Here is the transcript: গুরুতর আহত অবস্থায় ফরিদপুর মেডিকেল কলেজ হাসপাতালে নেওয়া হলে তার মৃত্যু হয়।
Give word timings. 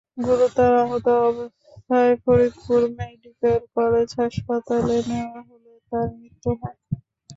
গুরুতর 0.19 0.71
আহত 0.83 1.07
অবস্থায় 1.23 2.13
ফরিদপুর 2.23 2.81
মেডিকেল 2.97 3.61
কলেজ 3.75 4.09
হাসপাতালে 4.19 4.97
নেওয়া 5.09 5.39
হলে 5.47 5.73
তার 5.89 6.07
মৃত্যু 6.17 6.49
হয়। 6.59 6.77